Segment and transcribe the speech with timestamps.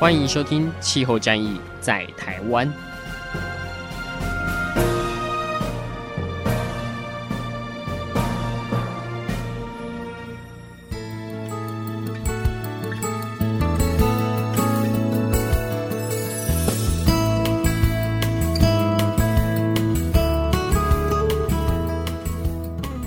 [0.00, 2.66] 欢迎收听《气候战役在台湾》。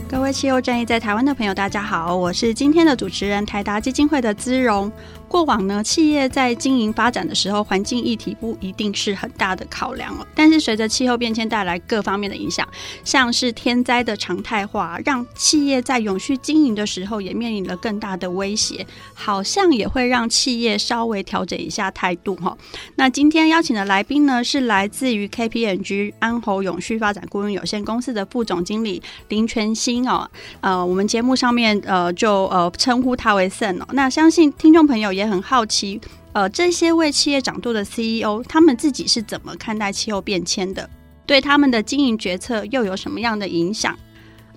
[0.07, 4.91] 各位气候战役在台湾的朋友，大家好，我是今天的主持人，台达基金会的姿蓉。
[5.33, 10.23] 过往呢，企业在经营发展的时候，环境议题不一定是很大的考量哦。
[10.35, 12.67] 但是随着气候变迁带来各方面的影响，
[13.03, 18.85] 像是天灾的常态化，让企业在永续经营的时候也面临了更大的威胁，
[19.15, 22.55] 好像也会让企业稍微调整一下态度哈。
[22.97, 30.29] 那今天邀请的来宾呢，是来自于 KPMG 安侯永续发展顾问有限公司的副总经理林全兴哦。
[30.61, 33.87] 呃，我们节目上面呃就呃称呼他为 Sam 哦。
[33.93, 35.22] 那相信听众朋友也。
[35.23, 35.99] 也很好奇，
[36.33, 40.89] 呃，这些为企业掌舵的 CEO，他们自己是怎么看待气候变迁的？
[41.25, 43.97] 对他们的经营决策又有什么样的影响？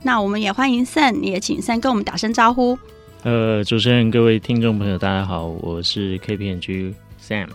[0.03, 2.79] 那我们也欢迎 Sam，也请 Sam 跟我们打声招呼。
[3.23, 7.49] 呃，主持人、各位听众朋友，大家好，我是 KPMG Sam。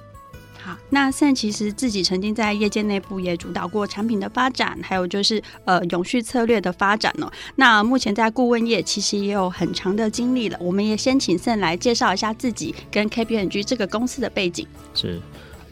[0.89, 7.31] 那 Sam 其实自己曾经在业界内部也主导过产品的发展，还有就是呃永续策略的发展哦。
[7.55, 10.57] 那目前在顾问业其实也有很长的经历了。
[10.59, 14.67] 我们也先请 Sam 来介绍一下自己跟 KPMG 这个公司的背景。
[14.93, 15.19] 是，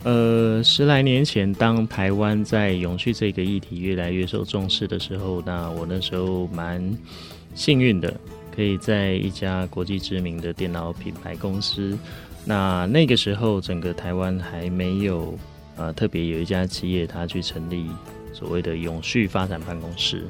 [0.03, 6.97] 呃，十来年前，当台湾在永续这个议题越来越受重视的时候，那我那时候蛮
[7.53, 8.13] 幸运的，
[8.55, 11.97] 可以在一家国际知名的电脑品牌公司。
[12.45, 15.37] 那那个时候，整个台湾还没有
[15.75, 17.87] 呃特别有一家企业，它去成立
[18.33, 20.25] 所谓的永续发展办公室，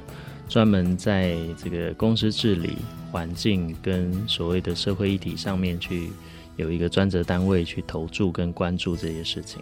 [0.50, 2.78] 专门在这个公司治理、
[3.12, 6.10] 环境跟所谓的社会议题上面去
[6.58, 9.62] 有一个专责单位去投注跟关注这些事情。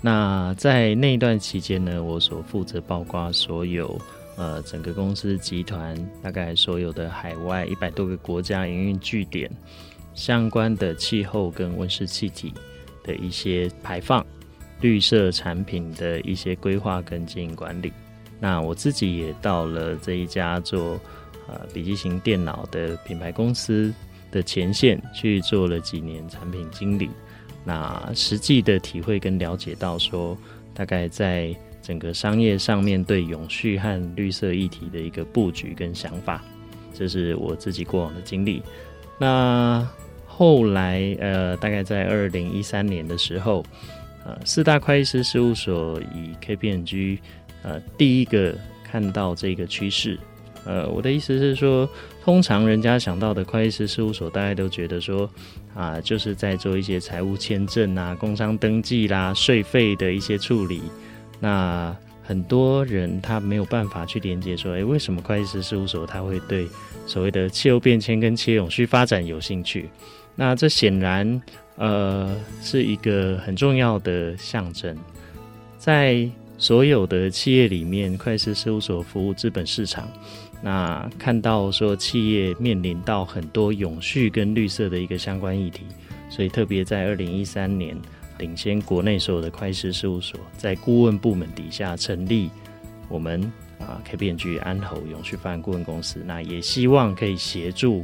[0.00, 4.00] 那在那一段期间呢，我所负责包括所有
[4.36, 9.50] 呃整个公司集团大概所有的海外一百多个国家营运据点。
[10.14, 12.52] 相关的气候跟温室气体
[13.02, 14.24] 的一些排放、
[14.80, 17.92] 绿色产品的一些规划跟经营管理。
[18.38, 21.00] 那我自己也到了这一家做
[21.46, 23.92] 呃笔记型电脑的品牌公司
[24.30, 27.10] 的前线去做了几年产品经理。
[27.64, 30.36] 那实际的体会跟了解到说，
[30.72, 36.42] 大概在整个商业上面对永续和绿色议题的一个布局跟想法，
[36.94, 38.62] 这是我自己过往的经历。
[39.20, 39.86] 那
[40.26, 43.62] 后来，呃，大概在二零一三年的时候，
[44.24, 47.18] 呃，四大会计师事务所以 KPMG，
[47.62, 50.18] 呃，第一个看到这个趋势。
[50.64, 51.86] 呃，我的意思是说，
[52.24, 55.28] 通常人家想到的会计师事务所，大家都觉得说，
[55.74, 60.82] 啊、就是在做一些财务签证啊、工商登记啦、税费的一些处理。
[61.38, 61.94] 那
[62.30, 66.64] 很多人他没有办法去连接说，诶，为什么会计师事务所他会对
[67.04, 69.90] 所谓的气候变迁跟企业永续发展有兴趣？
[70.36, 71.42] 那这显然，
[71.74, 72.32] 呃，
[72.62, 74.96] 是一个很重要的象征。
[75.76, 76.24] 在
[76.56, 80.08] 所有的企业里面，会计师事务所服务资本市场。
[80.62, 85.82] 那看到说企业面临到很多永续跟绿色的一个相关议题，
[86.28, 87.96] 所以特别在二零一三年，
[88.40, 92.50] 领先国内所有的会计师事务所，在顾问部门底下成立
[93.08, 93.40] 我们
[93.78, 96.20] 啊 KPMG 安侯永续方案顾问公司。
[96.26, 98.02] 那也希望可以协助。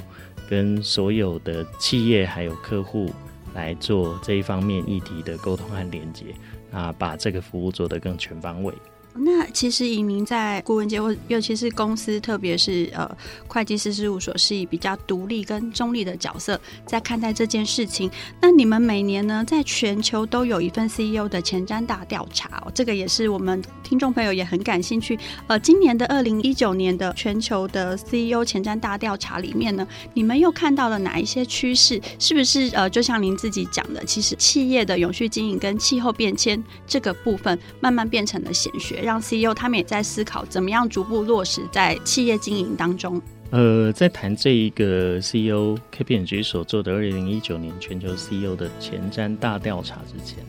[0.48, 3.12] 跟所有的企业还有客户
[3.52, 6.26] 来做这一方面议题的沟通和连接，
[6.70, 8.72] 啊，把这个服务做得更全方位。
[9.20, 13.08] 那其实以您在顾问界，或尤其是公司，特别是呃
[13.46, 18.10] 会计师事务所，是以比较独立跟中立的角色在看待这件事情。
[18.40, 25.18] 那你们每年呢，在全球都有一份 CEO 的前瞻大调查哦，这个也是我们听众朋友也很感兴趣。
[25.46, 32.00] 呃，今年的二零一九年的全球的 CEO 前瞻大调查里面呢，你们又看到了哪一些趋势？
[32.18, 39.06] 是不是呃，就像您自己讲的，其实企业的永续经营跟气候变迁这个部分，慢慢变成了显学。
[39.06, 43.23] 让 CEO 他们也在思考怎么样逐步落实在企业经营当中。
[43.50, 50.44] 呃，在谈这一个 CEO KPMG 所做的二零一九年全球 CEO 的前瞻大调查之前，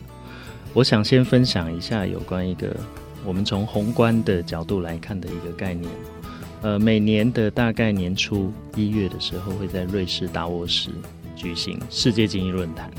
[0.73, 2.75] 我想先分享一下有关一个
[3.23, 5.91] 我们从宏观的角度来看的一个概念。
[6.63, 10.89] 呃，每年的大概年初一月的时候，会在瑞士达沃斯
[11.35, 12.89] 举行世界经济论坛。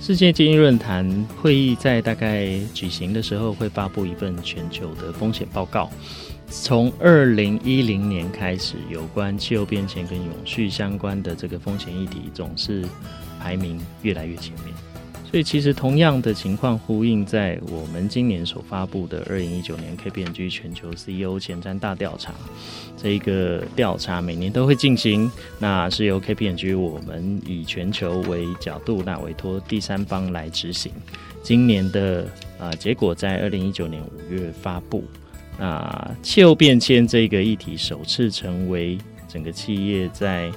[0.00, 1.04] 世界经济论坛
[1.36, 5.90] 会议在大概举行的时候，会发布一份全球的风险报告。
[6.46, 12.86] 从二零一零年开始，有关气候变迁跟永续相关的这个风险议题，总是
[13.40, 14.72] 排名越来越前面。
[15.30, 22.32] 所以，其实同样的情况呼应在我们今年所发布的二零一九年 KPMG 全球 CEO 前瞻大调查。
[22.96, 30.90] 这一个调查每年都会进行，那是由 KPMG 我们以全球为角度，那委托第三方来执行。
[31.42, 32.26] 今年的
[32.58, 35.04] 啊、结果在二零一九年五月发布。
[35.58, 38.96] 那气候变迁这个议题首次成为
[39.28, 40.50] 整个企业在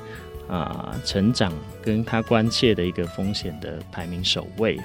[0.52, 1.52] 啊、成长
[1.82, 4.78] 跟他关切的一个风险的排名首位。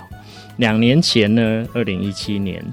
[0.58, 2.64] 两年前呢，二零一七年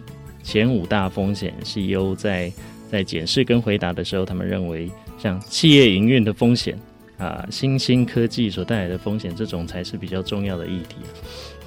[0.43, 2.53] 前五大风险 CEO 在
[2.91, 6.77] 在检视跟回答的时候，他们认为像企业营运的风险
[7.17, 10.97] 啊、新兴科技所带来的风险，这种才是比较重要的议题。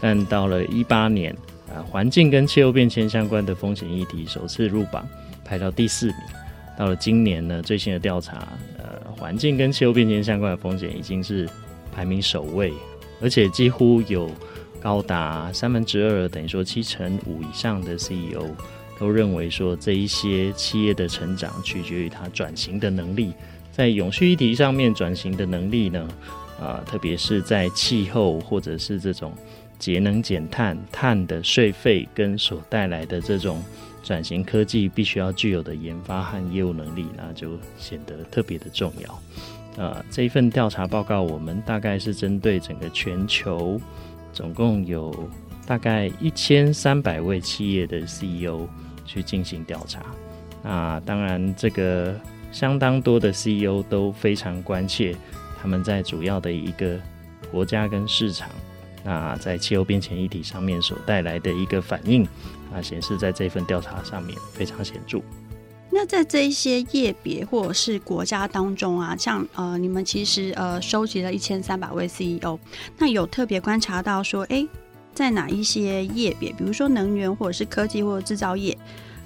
[0.01, 1.35] 但到了一八年
[1.69, 5.05] 啊，环境跟气候变迁相关的风险议题首次入榜。
[5.45, 6.17] 排到第四名，
[6.77, 8.49] 到了今年呢，最新的调查，
[9.27, 11.49] 环境跟气候变迁相关的风险已经是
[11.93, 12.73] 排名首位，
[13.21, 14.31] 而且几乎有
[14.81, 18.45] 高达三分之二，等于说七成五以上的 CEO
[19.01, 23.33] 都认为说，这一些企业的成长取决于它转型的能力，
[23.73, 26.09] 在永续议题上面转型的能力呢，
[26.61, 29.33] 啊、呃，特别是在气候或者是这种
[29.77, 33.61] 节能减碳、碳的税费跟所带来的这种。
[34.07, 39.23] 转型科技必须要具有的研发和业务能力，那就显得特别的重要。
[39.77, 43.81] 呃，这一份调查报告，我们大概是针对整个全球，
[44.33, 45.29] 总共有
[45.67, 48.69] 大概一千三百位企业的 CEO
[49.05, 50.07] 去进行调查。
[50.63, 52.15] 那当然，这个
[52.53, 55.17] 相当多的 CEO 都非常关切
[55.61, 56.97] 他们在主要的一个
[57.51, 58.49] 国家跟市场，
[59.07, 62.29] 那在气候变迁议题上面所带来的一个反应。
[62.75, 65.23] 啊，显示在这份调查上面非常显著。
[65.89, 72.59] 那在这一些业别或者是国家当中啊，像呃，你们其实呃收集了一千三百位 CEO，
[72.99, 74.67] 那有特别观察到说，哎，
[75.15, 78.77] 在哪一些业别，比如说能源或者是科技或者制造业，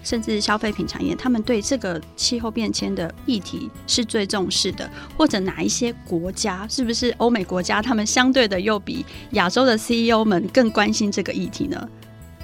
[0.03, 11.89] 甚至消费品产业，他们对这个气候变迁的议题是最重视的，或者哪一些国家，是不是欧美国家，他们相对的又比亚洲的 CEO 们更关心这个议题呢？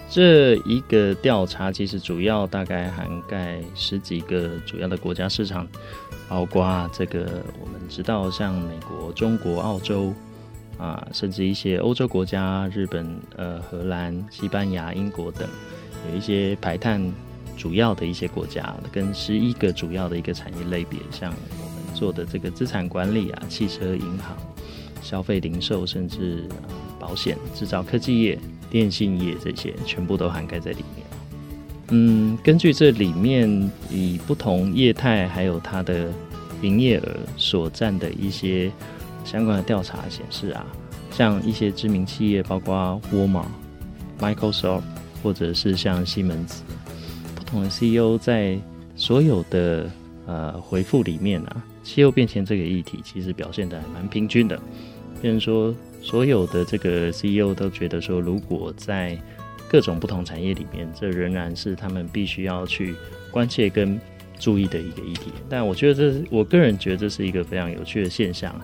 [0.09, 5.67] 这一个调查其实主要大概涵盖十几个主要的国家市场，
[6.29, 10.15] 包括这个我们知道像美国、中国、澳洲
[10.79, 15.49] 啊，甚至一些欧洲国家，日本、呃、荷兰、西班牙、英国等，
[16.09, 17.03] 有一些排碳
[17.57, 24.37] 主要的一些国家，跟十一个主要的一个产业类别，像我们做的这个资产管理啊、汽车、银行、
[25.03, 26.49] 消费零售，甚至、
[26.99, 28.39] 保险、制造、科技业。
[28.69, 31.07] 电信业这些全部都涵盖在里面。
[31.91, 33.49] 嗯，根据这里面
[33.89, 36.13] 以不同业态还有它的
[36.63, 38.71] 营业额所占的一些
[39.25, 40.67] 相关的调查显示啊，
[41.13, 43.47] 像一些知名企业，包括沃尔玛、
[44.19, 44.83] Microsoft，
[45.23, 46.65] 或者是像西门子，
[47.47, 48.59] 同的 CEO 在
[48.95, 49.91] 所有的
[50.27, 54.61] 呃回复里面啊，气候变迁这个议题其实表现得还蛮平均的，
[55.23, 55.75] 变成说。
[56.03, 59.19] 所有的这个 CEO 都觉得说，如果在
[59.69, 62.95] 各种不同产业里面，这仍然是他们必须要去
[63.29, 64.01] 关切跟
[64.39, 65.33] 注意的一个议题。
[65.49, 68.55] 但我觉得这是我个人觉得这是一个非常有趣的现象。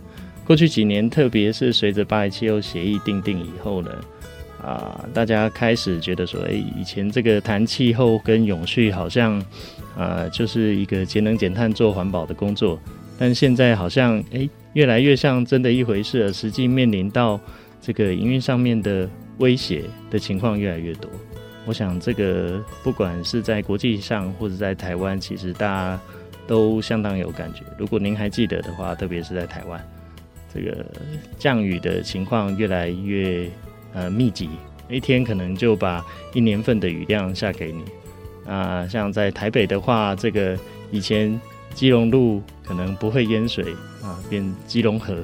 [0.47, 3.91] 过去几年，特别是随着巴黎气候协议订定以后呢，
[4.63, 9.45] 啊、大家开始觉得说，哎，以前这个谈气候跟永续好像，
[9.97, 12.79] 呃，就是一个节能减碳做环保的工作，
[13.19, 14.49] 但现在好像，哎。
[14.75, 17.39] 越来越像真的一回事，实际面临到
[17.79, 21.11] 这个营运上面的威胁的情况越来越多。
[21.67, 26.01] 我想这个不管是在国际上或者在台湾，其实大家
[26.47, 27.65] 都相当有感觉。
[27.79, 29.79] 如果您还记得的话，特别是在台湾，
[30.55, 30.87] 这个
[31.39, 33.47] 降雨的情况越来越
[33.93, 34.51] 呃密集，
[34.89, 37.85] 一天可能就把一年份的雨量下给你。
[38.51, 40.59] 啊，像在台北的话，这个
[40.91, 41.41] 以前。
[41.75, 45.17] 基隆路可能不会淹水啊，变基隆河，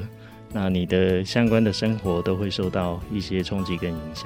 [0.50, 4.25] 那你的相关的生活都会受到一些冲击跟影响。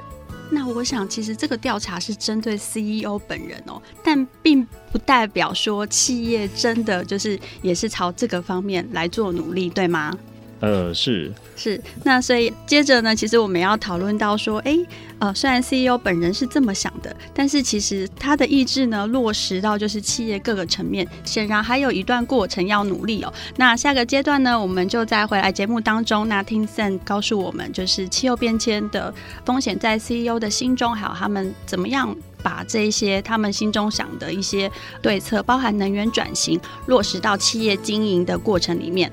[0.49, 10.17] 那我想，其实这个调查是针对 CEO 本人哦，但并不代表说企业真的就是也是朝这个方面来做努力，对吗？
[10.59, 14.79] 呃，是是，那所以接着呢，其实我们要讨论到说，哎，
[15.19, 23.33] 呃，虽然 CEO 本人是这么想的，但是其实他的意志呢，落实到就是企业各个层面，显然还有一段过程要努力哦。
[23.57, 39.11] 那下个阶段呢，我们就再回来节目当中，那听 Sam 告诉我们，就是气候变迁的风险在 CEO 的心中，还有他们怎么样把这些他们心中想的一些对策，包含能源转型，落实到企业经营的过程里面。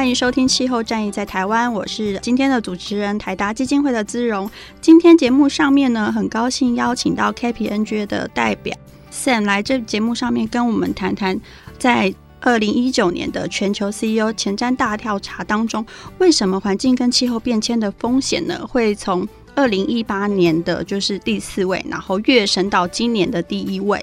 [0.00, 4.50] 欢迎收听《气候战役在台湾》，我是今天的主持人台达基金会的姿蓉。
[4.80, 8.74] 今天节目上面呢，很高兴邀请到 KPNG 的代表
[9.12, 11.38] Sam 来这节目上面跟我们谈谈，
[11.78, 15.84] 在二零一九年的全球 CEO 前瞻大调查当中，
[16.16, 24.02] 为什么环境跟气候变迁的风险呢，会从二零一八年的就是第四位，然后跃升到今年的第一位。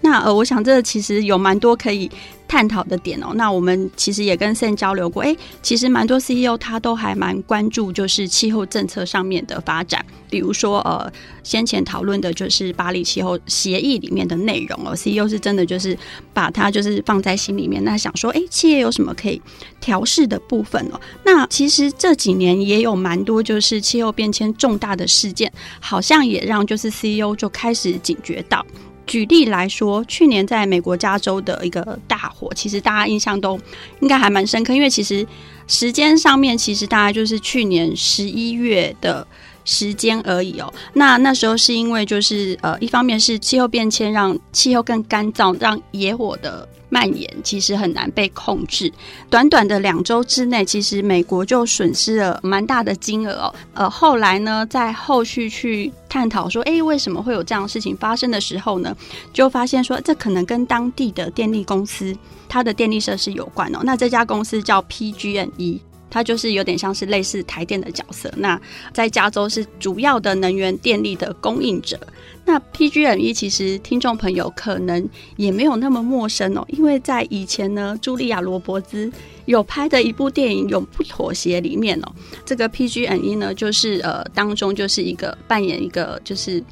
[0.00, 2.10] 那呃，我想这其实有蛮多可以
[2.48, 3.32] 探讨的点哦。
[3.34, 11.10] 那我们其实也跟 Sam 交流过，哎，其实蛮多 CEO 他都还蛮关注就是气候政策上面的发展，比如说呃，
[11.42, 15.96] 先前讨论的就是巴黎气候协议里面的内容哦，CEO 是真的就是
[16.32, 19.40] 把它就是放在心里面，那想说，哎，企业有什么可以
[19.80, 21.00] 调试的部分哦？
[21.24, 28.64] 那其实这几年也有蛮多就是气候变迁重大的事件，好像也让就是 CEO 就开始警觉到。
[29.06, 33.58] 举例来说，去年在美国加州的一个大火，其实大家印象都
[34.00, 35.26] 应该还蛮深刻，因为其实
[35.66, 39.26] 时间上面其实大概就是去年十一月的
[39.64, 40.72] 时间而已哦。
[40.92, 46.68] 那那时候是因为就是呃，一方面是气候变迁让气候更干燥，让野火的。
[46.88, 48.92] 蔓延其实很难被控制，
[49.28, 53.54] 短短的两周之内，其实美国就损失了蛮大的金额哦。
[53.74, 58.96] 呃，后来呢，在后续去探讨说，哎，为什么会有这样的事情发生的时候呢，
[59.32, 62.16] 就发现说，这可能跟当地的电力公司
[62.48, 63.80] 它的电力设施有关哦。
[63.82, 65.80] 那这家公司叫 PG&E。
[66.10, 68.60] 它就是有点像是类似台电的角色，那
[68.92, 71.98] 在加州是主要的能源电力的供应者。
[72.44, 79.10] 那 PG&E 其实听众朋友可能也没有那么陌生哦，因为在以前呢，茱莉亚·罗伯兹
[79.46, 82.12] 有拍的一部电影《永不妥协》里面哦，
[82.44, 86.62] 这个 PG&E 呢，就是呃当中就是一个扮演一个就是。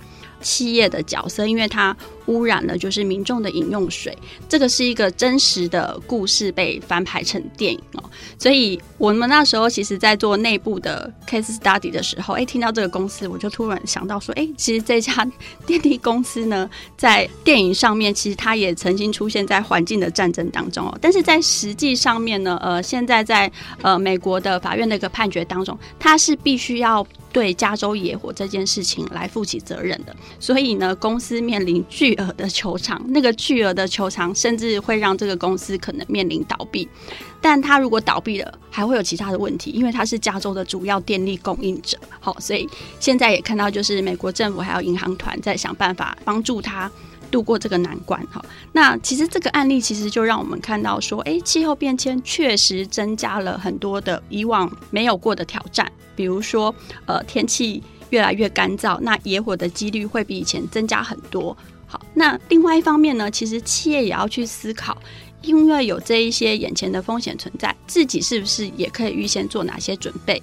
[0.41, 4.16] 企业的角色，因为它污染了就是民众的饮用水，
[4.49, 8.02] 这个是一个真实的故事被翻拍成电影哦。
[8.38, 15.26] 所以我们那时候其实，在做内部的 case study 的时候，哎，听到这个公司，我就突然想到说，哎，其实这家
[15.66, 20.99] 电力公司呢，在电影上面其实它也曾经出现在环境的战争当中哦。
[21.00, 23.50] 但是在实际上面呢，呃，现在在
[23.83, 27.07] 呃美国的法院的一个判决当中，它是必须要。
[27.35, 36.88] 对加州野火这件事情来负起责任的，所以呢，公司面临巨额的球场，那个巨额的球场甚至会让这个公司可能面临倒闭。
[37.40, 41.99] 但他如果倒闭了，还会有其他的问题，因为他是加州的主要电力供应者。
[42.21, 42.68] 好，所以
[42.99, 46.90] 现在也看到，就是美国政府还有银行团在想办法帮助他
[47.30, 48.18] 度过这个难关。
[48.33, 48.42] 哈，
[48.73, 55.90] 那其实这个案例其实就让我们看到说，哎，气候变迁确实增加了很多的以往没有过的挑战。
[56.16, 56.75] 比如说，
[57.06, 61.54] 呃，天气越来越干燥，那野火的几率会比以前增加很多。
[61.95, 65.01] 好，那另外一方面呢，其实企业也要去思考，
[65.43, 70.43] 因为有这一些眼前的风险存在，自己是不是也可以预先做哪些准备，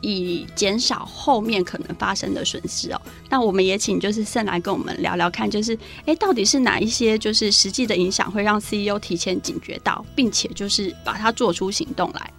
[0.00, 3.00] 以减少后面可能发生的损失哦。
[3.30, 12.32] 那我们也请就是 Sam 来跟我们聊聊看，就是哎，到底是哪一些就是实际的影响会让 CEO 提前警觉到，并且就是把它做出行动来。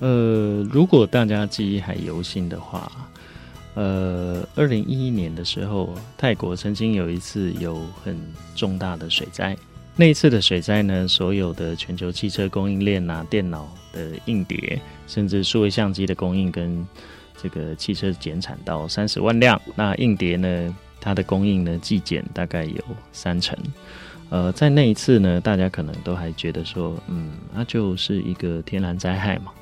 [0.00, 2.92] 呃，如果大家记忆还犹新的话，
[3.78, 8.18] 呃，二零一一年的时候，泰国曾经有一次有很
[8.56, 9.56] 重大的水灾。
[9.94, 16.84] 那一次的水灾呢，所有的全球汽车供应链啊，电脑的硬碟，甚至数位相机的供应跟
[17.40, 19.60] 这个汽车减产到三十万辆。
[19.76, 22.82] 那硬碟呢，它的供应呢，季减大概有
[23.12, 23.56] 三成。
[24.28, 29.52] 呃，在那一次呢，大家可能都还觉得说，嗯，那就是一个天然灾害嘛。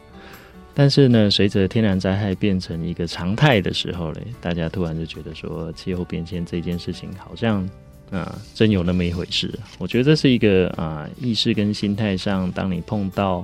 [0.79, 7.67] 但是呢，随着天然灾害变成一个常态的时候嘞，大家突然就觉得说，气候变迁这件事情好像
[8.11, 9.51] 啊，真有那么一回事。
[9.79, 13.39] 我觉得这是一个啊意识跟心态上，当你碰到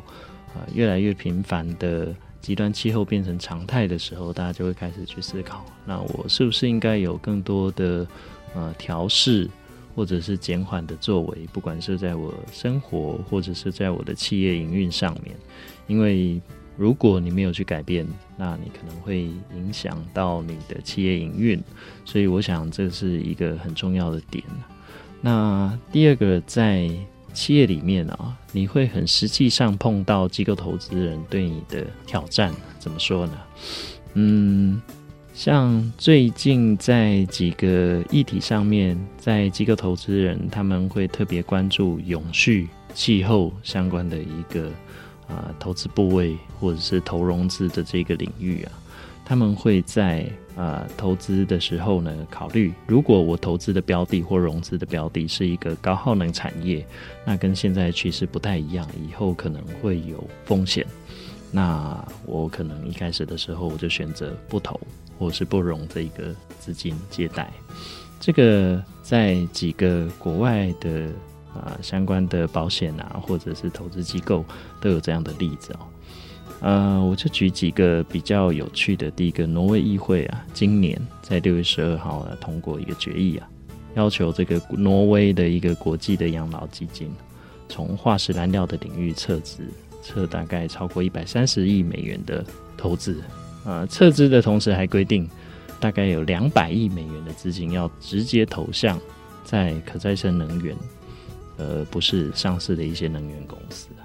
[0.55, 8.07] 啊越来越频繁的极端气候变成常态的时候，大家就会开始去思考：那我是不是应该有更多的
[8.55, 9.49] 呃调试
[9.95, 11.39] 或者是减缓的作为？
[11.51, 15.35] 不管是在我生活或者是在我的企业营运上面，
[15.87, 16.39] 因为
[16.83, 18.05] 如果你没有去改变，
[18.37, 21.63] 那你可能会影响到你的企业营运，
[22.05, 24.43] 所以我想这是一个很重要的点。
[25.21, 26.91] 那第二个，在
[27.33, 33.39] 企业里面啊，你会很实际上碰到机构投资人对你的挑战，怎么说呢？
[34.15, 34.83] 嗯，
[35.33, 44.69] 像最近在几个议题上面，在机构投资人他们会特别关注永续气候相关的一个。
[45.33, 48.73] 啊，投资部位或者是投融资的这个领域啊，
[49.25, 56.87] 他们会在啊投资的时候呢，考虑如果我投资的标的或融资的标的是一个高耗能产业，
[57.25, 60.87] 那跟现在的趋势不太一样，以后可能会有风险。
[61.51, 64.79] 那我可能一开始的时候我就选择不投
[65.19, 67.51] 或是不融这一个资金借贷。
[68.21, 71.09] 这个在几个国外的。
[71.55, 74.45] 啊，相关的保险啊，或者是投资机构
[74.81, 75.79] 都有这样的例子哦。
[76.61, 79.11] 呃，我就举几个比较有趣的。
[79.11, 83.49] 第一个，挪威议会啊，今年在六月十二号啊通过一个决议啊，
[83.95, 87.11] 要求这个挪威的一个国际的养老基金，
[87.69, 89.65] 从化石燃料的领域撤资，
[90.05, 92.45] 撤大概超过一百三十亿美元的
[92.77, 93.21] 投资。
[93.65, 95.29] 啊，撤资的同时还规定，
[95.81, 99.01] 大概有两百亿美元的资金要直接投向
[99.45, 100.77] 在可再生能源。
[101.63, 104.05] 呃，不是上市的一些能源公司啊，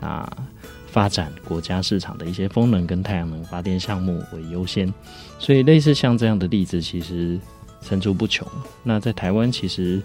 [0.00, 0.46] 那
[0.86, 4.92] 发展国家市场的一些风能跟太阳能发电项目为优先，
[5.38, 7.38] 所以类似像这样的例子其实
[7.82, 8.48] 层出不穷。
[8.82, 10.00] 那在台湾其实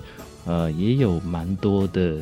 [0.45, 2.17] 呃也有蛮多的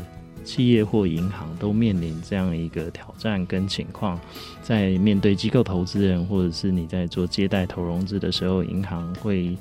[0.45, 4.19] 企业或银行都面临这样一个挑战跟情况，
[4.61, 9.57] 在面对机构投资人或者是你在做借贷投融资的时候，银行会。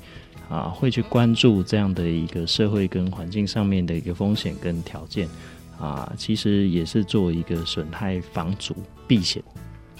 [0.49, 5.29] 啊，会去关注这样的一个社会跟环境上面的一个风险跟条件，
[5.79, 8.75] 啊，其实也是做一个损害防阻
[9.07, 9.43] 避险。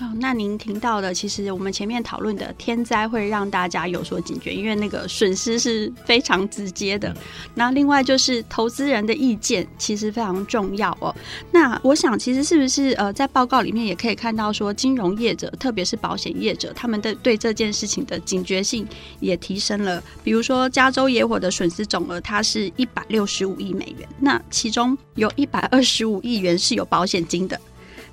[0.02, 7.14] 哦，那您听到的，其实我们前面讨论的天灾会让大家有所警觉，因为那个损失是非常直接的。
[7.54, 11.14] 那另外就是投资人的意见其实非常重要哦。
[11.52, 18.88] 那我想，其实是不是呃，在报告里面也可以看到说，金融业者，特别是保险业者，他们的对这件事情的警觉性
[19.20, 20.02] 也提升了。
[20.24, 27.60] 比如说，加州野火的损失总额它是一百六十五亿美元，那其中有一百二十五亿元是有保险金的。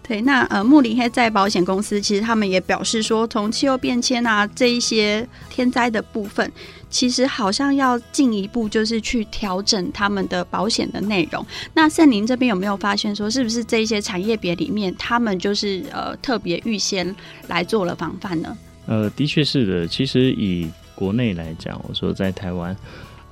[0.07, 6.49] 对，那呃，慕林黑在保险公司其实他们也表示说，从气候变迁啊这一些天灾的部分，
[6.89, 11.45] 其实好像要进一步就是去调整他们的保险的内容。
[11.75, 17.13] 那圣林这边有没有发现说，是不是这一些产业别里面，他们就是呃特别预先
[17.49, 18.57] 来做了防范呢？
[18.87, 19.89] 呃，的确是的。
[19.89, 22.77] 其实以国内来讲，我说在台湾，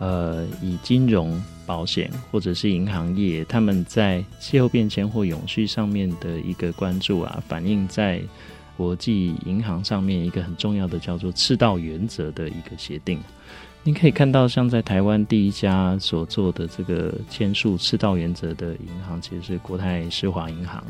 [0.01, 1.41] 呃，以金融。
[1.67, 8.21] 保险或者是银行业，他们在气候变迁或永续上面的一个关注啊，反映在
[8.77, 13.21] 国际银行上面一个很重要的叫做赤道原则的一个协定。
[13.87, 20.83] 你可以看到，像在台湾第一家所做的这个签署赤道原则的银行，其实是国泰世华银行。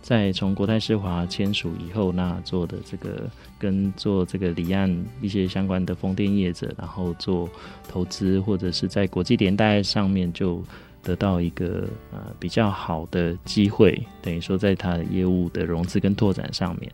[0.00, 7.48] 在从国泰世华签署以后，那做的这个跟做这个离岸一些相关的风电业者，然后做
[7.88, 10.60] 投资或者是在国际连带上面，就
[11.00, 16.90] 得到一个呃比较好的机会，等于说在它的业务的融资跟拓展上面，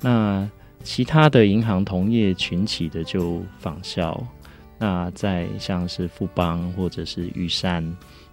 [0.00, 0.50] 那
[0.82, 4.20] 其他的银行同业群起的就仿效。
[4.80, 7.84] 那在像是富邦或者是玉山，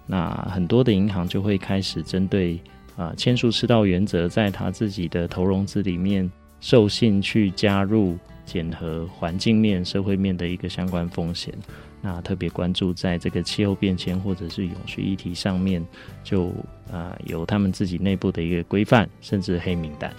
[0.06, 2.60] 那很多的银行就会开始针对
[2.96, 6.32] 啊签署赤道原则，在他自己的投融资里面
[6.62, 11.52] 授信去加入检核环境面、社会面的一个相关风险。
[12.00, 15.84] 那特别关注在这个气候变迁或者是永续议题上面，
[16.24, 16.54] 就
[16.92, 20.14] 啊有他们自己内部的一个规范，甚至黑名单。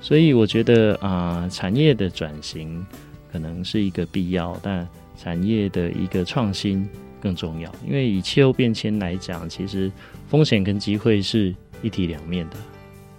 [0.00, 2.84] 所以我觉得啊产业的转型
[3.30, 4.84] 可能是一个必要，但。
[5.22, 6.88] 产业的一个创新
[7.20, 9.92] 更重要，因为以气候变迁来讲，其实
[10.28, 12.56] 风险跟机会是一体两面的。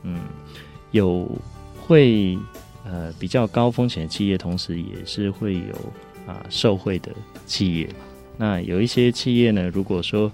[0.02, 0.20] 嗯，
[0.90, 1.30] 有
[1.80, 2.36] 会
[2.84, 5.76] 呃比较高风险的企业，同时也是会有
[6.26, 7.12] 啊、呃、受惠的
[7.46, 7.88] 企业。
[8.36, 10.32] 那有一些企业呢，如果说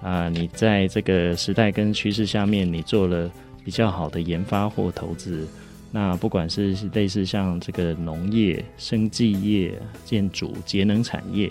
[0.00, 3.30] 啊、你在这个时代跟趋势下面，你做了
[3.62, 5.46] 比较好的研发或投资。
[5.92, 11.50] 那不管是类似像这个农业、生技业、建筑、节能产业，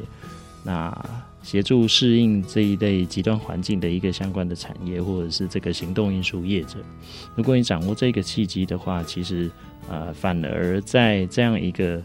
[0.63, 0.93] 那
[1.41, 6.77] 协助适应这一类极端环境的一个相关的产业，或者是这个行动运输业者。
[7.35, 9.49] 如果你掌握这个契机的话，其实
[9.89, 12.01] 呃，反而在这样一个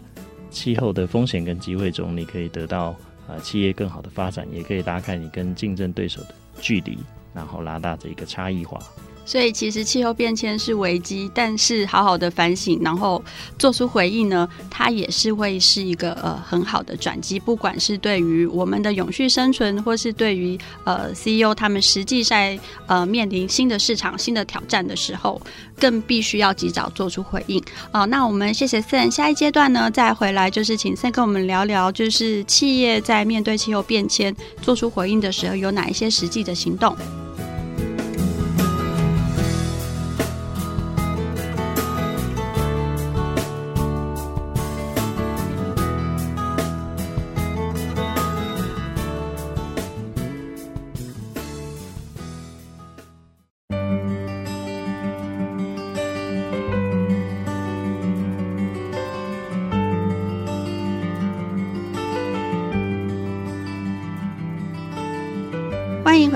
[0.51, 2.97] 气候的风险跟机会中，你可以得到
[3.29, 6.99] 呃企业更好的发展，也可以拉开你跟竞争对手的距离，
[7.33, 8.81] 然后拉大这一个差异化。
[9.25, 13.23] 所以其实气候变迁是危机，但是好好的反省，然后
[13.59, 17.39] 做出回应呢，它也是会是一个呃很好的转机。
[17.41, 25.41] 不管是对于我们的永续生存，或是对于呃 CEO 他们实际在呃面临新的市场、新的挑战的时候，
[25.81, 27.63] 更必须要及早做出回应。
[27.91, 36.95] 啊、那我们谢谢 Sen，下一阶段呢再回来就是请 Sen 跟我们聊聊，就是企业在面对气候变迁做出回应的时候，有哪一些实际的行动。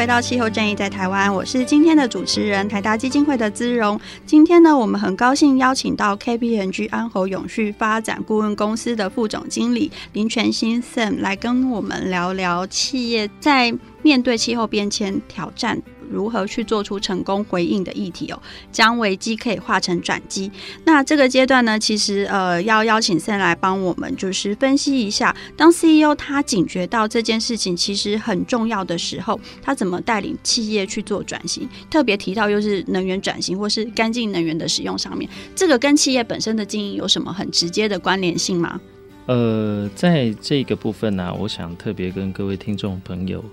[0.08, 4.00] 到气候正义在台湾，我是今天的主持人台达基金会的资荣。
[4.24, 15.82] 今天呢，我们很高兴邀请到 K P N G 安侯永续发展顾问公司的副总经理林全新 Sam 来跟我们聊聊企业在面对气候变迁挑战。
[16.10, 18.40] 如何去做出成功回应的议题哦，
[18.72, 20.50] 将危机可以化成转机。
[20.84, 31.68] 那这个阶段呢，其实呃要邀请 Sam 来帮我们，就是分析一下，当 CEO 他警觉到这件事情其实很重要的时候，他怎么带领企业去做转型？
[31.90, 38.80] 特别提到又是能源转型或是干净能源的使用上面，这个跟企业本身的经营有什么很直接的关联性吗？
[39.26, 43.44] 呃，在这个部分呢、我想特别跟各位听众朋友。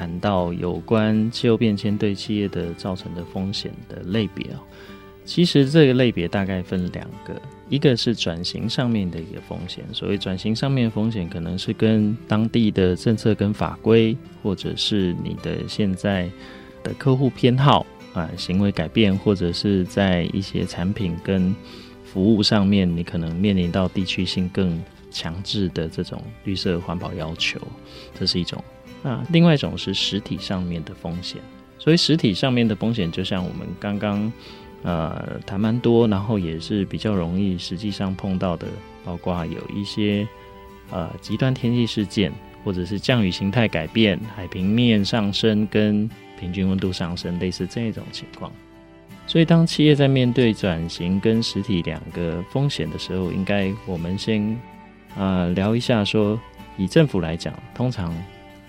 [0.00, 4.58] 谈到有关气候变迁对企业的造成的风险的类别哦，
[5.26, 9.84] 其实这个类别大概分两个，一个是转型上面的一个风险。
[9.92, 16.30] 所谓转型上面的风险，可能是跟当地的政策跟法规，或者是你的现在
[16.82, 17.84] 的客户偏好
[18.14, 21.54] 啊，行为改变，或者是在一些产品跟
[22.06, 27.60] 服务上面，你可能面临到地区性更强制的这种绿色环保要求，
[28.18, 28.64] 这是一种。
[29.02, 31.40] 那另外一种是实体上面的风险，
[31.78, 34.30] 所以实体上面的风险，就像我们刚刚
[34.82, 38.66] 呃谈蛮多，然后也是比较容易实际上碰到的，
[39.02, 40.28] 包括有一些
[40.90, 42.30] 呃极端天气事件，
[42.62, 46.06] 或者是降雨形态改变、海平面上升跟
[46.38, 48.52] 平均温度上升，类似这种情况。
[49.26, 54.60] 所以当企业在面对转型跟实体两个风险的时候，应该我们先
[55.16, 56.38] 呃聊一下说，
[56.76, 58.14] 以政府来讲，通常。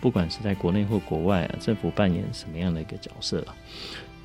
[0.02, 3.56] 不管是在国内或国外啊，政府扮演什么样的一个角色啊？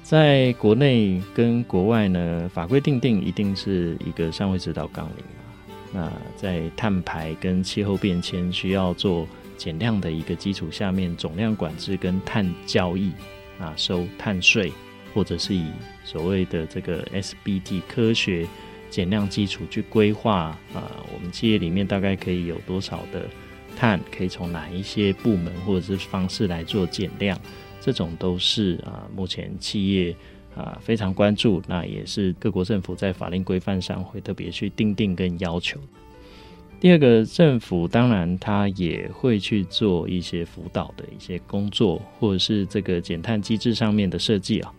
[0.03, 5.43] 在国内跟国外呢，法规定定一定是一个上位指导纲领嘛。
[5.93, 13.12] 那在碳排跟气候变迁需要做减量的一个基础下面，总量管制跟碳交易
[13.59, 14.73] 啊，收碳税，
[15.12, 15.71] 或者是以
[16.05, 18.47] 所谓的这个 SBT 科学
[18.89, 23.27] 减量基础去规划啊，我们企业里面大概可以有多少的。
[23.77, 27.39] 碳可以从哪一些部门或者是方式来做减量？
[27.81, 30.17] 这种都是啊，目前企业
[30.57, 35.79] 啊非常关注，那也是各国政府在法令规范上会特别去订定跟要求。
[36.81, 44.75] 第二个，政府当然它也会去做一些辅导的一些工作，或者是这个减碳机制上面的设计啊。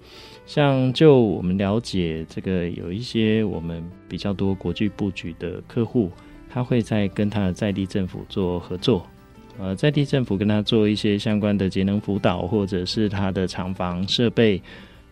[0.45, 6.11] 像就我们了解，这个有一些我们比较多国际布局的客户。
[6.57, 9.05] 他会在跟他的在地政府做合作，
[9.59, 14.59] 呃，在地政府跟他做一些相关的节能辅导，或者是他的厂房设备、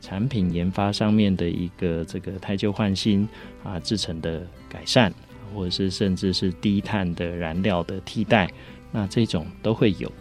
[0.02, 3.30] 产品研发上面的一个这个汰旧换新
[3.64, 5.14] 啊，制成的改善，
[5.54, 8.50] 或者是甚至是低碳的燃料的替代，
[8.92, 10.12] 那这种都会有。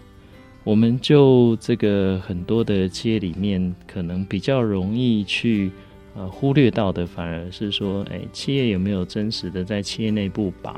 [0.63, 5.73] 我们就这个很多的企业里面，可能比较容易去。
[6.17, 10.77] 呃，忽略到的反而是说，哎，企业有没有真实的在企业内部把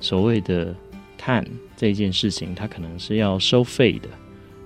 [0.00, 0.74] 所谓的
[1.16, 4.08] 碳这件事情，它可能是要收费的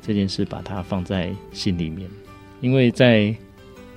[0.00, 2.08] 这件事，把它放在心里面。
[2.62, 3.34] 因为在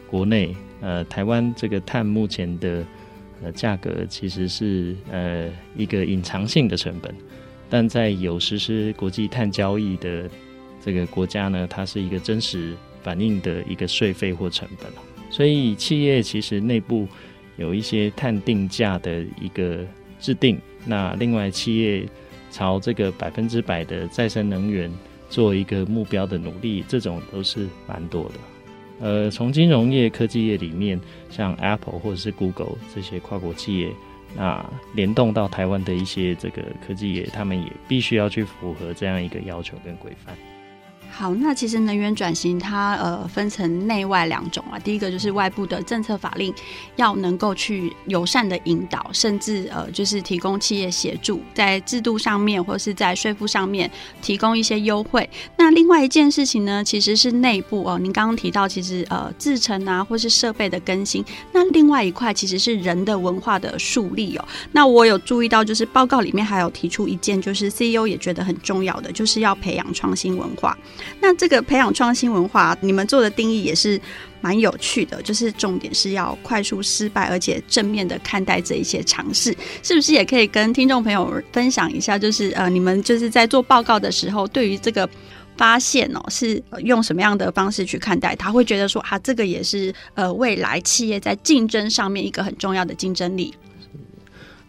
[0.06, 2.86] 国内，呃，台湾这个碳目前的
[3.41, 7.15] 呃价格其实是呃一个隐藏性的成本，
[7.69, 10.30] 但在有实施国际碳交易的
[10.84, 14.91] 这个国家呢，它是一个真实反映的一个税费或成本。
[15.31, 17.07] 所以企业其实内部
[17.57, 19.83] 有一些碳定价的一个
[20.19, 20.59] 制定。
[20.85, 22.05] 那另外，企业
[22.51, 24.91] 朝这个百分之百的再生能源
[25.29, 28.31] 做一个目标的努力，这种都是蛮多的。
[28.99, 33.89] 呃，从金融业、科技业里面，像 Apple 或者是 Google 这些跨国企业，
[34.35, 34.63] 那
[34.93, 40.35] 联动到台湾的一些这个科技业，他们也必须要去符合这样一个要求跟规范。
[41.13, 44.80] 好，那其实能源转型它呃分成内外两种啊。
[44.80, 46.52] 第一个就是外部的政策法令
[46.95, 55.30] 要能够去友善的引导，甚至呃就是提供企业协助，在制度上面或是在税负上面提供一些优惠。
[55.58, 58.00] 那另外一件事情呢，其实是内部哦。
[58.00, 61.24] 您刚刚提到，其实呃制程啊或是设备的更新。
[61.52, 64.45] 那另外一块其实是人的文化的树立哦。
[64.71, 70.76] 那我有注意到，就是报告里面还有提出一件，就是 CEO 也觉得很重要的，就是要培养创新文化。
[71.19, 73.99] 那这个培养创新文化，你们做的定义也是
[74.41, 82.17] 蛮有趣的，就是重点是要快速失败，而且正面的看待这一些尝试，是不是也可以跟听众朋友分享一下？
[82.17, 85.07] 就是呃，你们就是在做报告的时候，对于这个
[85.57, 88.35] 发现哦，是用什么样的方式去看待？
[88.35, 93.53] 他会觉得说啊，这个也是呃未来企业在竞争上面一个很重要的竞争力。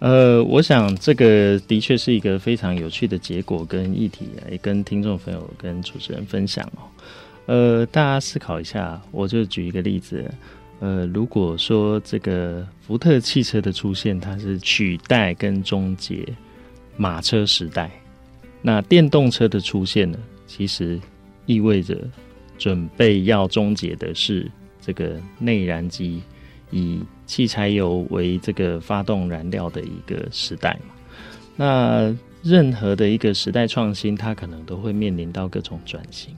[0.03, 6.83] 呃，我想这个的确是一个非常有趣的结果跟议题，也跟听众朋友跟主持人分享哦。
[7.47, 10.29] 呃，大家思考一下，我就举一个例子。
[10.81, 16.27] 呃，如果说这个福特汽车的出现，它是取代跟终结
[16.97, 17.89] 马车时代，
[18.61, 20.99] 那电动车的出现呢，其实
[21.47, 21.97] 意味着
[22.59, 26.21] 准备要终结的是这个内燃机。
[26.73, 30.95] 以汽柴油为这个发动燃料的一个时代嘛，
[31.57, 36.35] 那任何的一个时代创新，它可能都会面临到各种转型。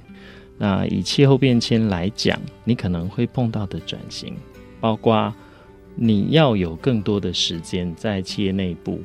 [0.57, 4.37] 那以气候变迁来讲，你可能会碰到的转型，
[4.81, 5.35] 包括
[5.97, 9.03] 你要有更多的时间在企业内部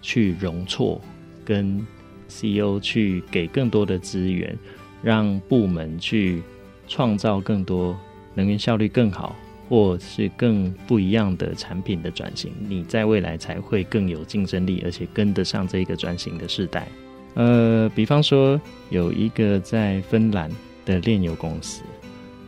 [0.00, 1.00] 去容错，
[1.44, 1.84] 跟
[2.28, 4.56] CEO 去给更多的资源，
[5.02, 6.42] 让部门去
[6.86, 7.98] 创造更多
[8.34, 9.34] 能源效率更好。
[9.72, 16.86] 或是更不一样的产品的转型，你在未来才会更有竞争力，而且跟得上这个转型的时代。
[17.32, 20.50] 呃，比方说有一个在芬兰
[20.84, 21.80] 的炼油公司，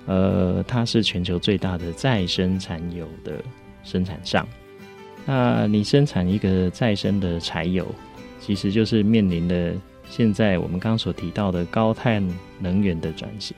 [0.05, 3.43] 呃，它是全球最大的再生柴油的
[3.85, 4.47] 生产商。
[5.25, 7.87] 那你生产一个再生的柴油，
[8.39, 9.73] 其实就是面临了
[10.11, 12.23] 现在我们刚刚所提到的高碳
[12.61, 13.57] 能源的转型。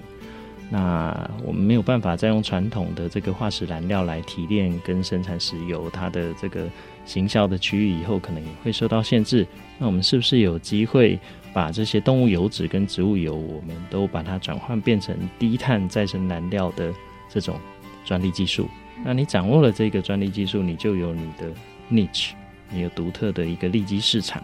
[0.68, 6.68] 那我们没有办法再用传统的这个化石燃料来提炼跟生产石油，它的这个
[7.04, 9.46] 行销的区域以后可能也会受到限制。
[9.78, 11.16] 那我们是不是有机会
[11.54, 16.92] 把这些动物油脂跟植物油，我们都把它转换变成低碳再生燃料的
[17.28, 17.60] 这种
[18.04, 18.68] 专利技术？
[19.04, 21.48] 那你掌握了这个专利技术，你就有你的
[21.88, 22.30] niche，
[22.70, 24.42] 你有独特的一个利基市场。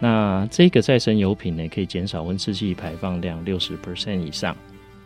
[0.00, 4.56] 那这个再生油品呢，可以减少温室气排放量六十 percent 以上。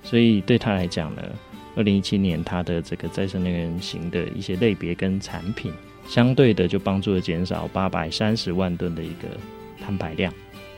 [0.03, 1.23] 所以对他来讲呢，
[1.77, 5.73] 二零一七年他的这个再生能源型的一些类别跟产品，
[6.07, 9.29] 相对的就帮助了减少八百三十万吨的一个
[9.81, 10.33] 碳排量。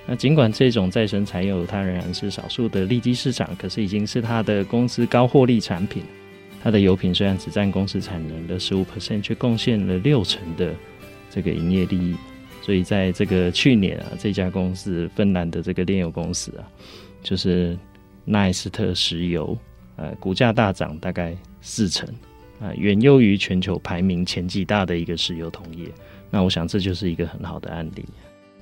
[0.06, 6.02] 那尽管这种再生柴油它仍然是少数的利基市场，可是已经是他的公司高获利产品。
[6.62, 10.74] 它的油品虽然只占公司产能的十五 percent，却贡献了六成的
[11.30, 12.16] 这个营业利益。
[12.60, 16.66] 所以在这个去年啊，这家公司芬兰的这个炼油公司啊，
[17.22, 17.78] 就是。
[18.24, 19.56] 奈斯特石油，
[19.96, 22.08] 呃，股价大涨大概四成，
[22.60, 25.88] 啊、呃，远优于全球排名前几大的一个石油同业。
[26.30, 28.04] 那我想这就是一个很好的案例。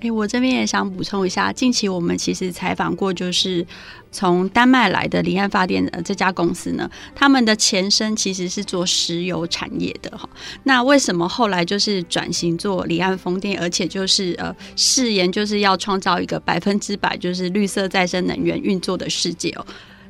[0.00, 3.66] 哎、我这边也想补充一下，近期我们其实采访过，就是
[4.12, 10.28] 从丹麦来的离岸发电的这家公司呢，他们的前身其实是做石油产业的哈。
[10.62, 19.66] 那为什么后来就是转型做离岸风电，而且就是呃誓言就是要创造一个百分之百就是绿色再生能源运作的世界哦？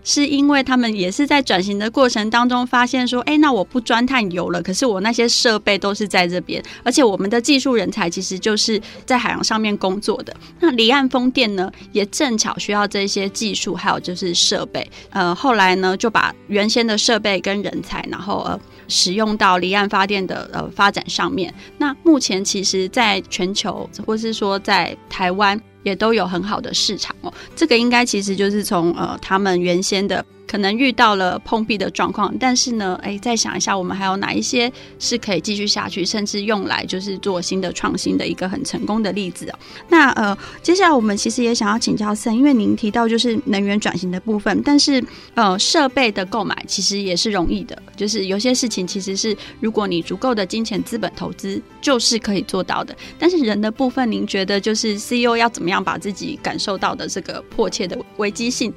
[0.08, 10.34] 是因为他们也是在转型的过程当中发现说，哎，那我不钻探油了，可是我那些设备都是在这边，而且我们的技术人才其实就是在海洋上面工作的。
[10.60, 14.90] 那离岸风电呢，也正巧需要这些技术，还有就是设备。
[15.10, 21.52] 呃，后来呢，就把原先的设备跟人才，然后呃，使用到离岸发电的呃发展上面。
[21.76, 25.60] 那目前其实，在全球或是说在台湾。
[25.88, 39.58] 也都有很好的市场哦，这个应该其实就是从呃他们原先的可能遇到了碰壁的状况，但是呢，哎，再想一下，我们还有哪一些是可以继续下去，甚至用来就是做新的创新的一个很成功的例子哦。
[39.88, 52.96] 那呃，接下来我们其实也想要请教 Sam，因为您提到就是能源转型的部分，但是呃，设备的购买其实也是容易的，就是有些事情其实是如果你足够的金钱资本投资，就是可以做到的。
[53.18, 58.72] 但是人的部分，您觉得就是 CEO 要怎么样把自己感受到的这个迫切的危机性，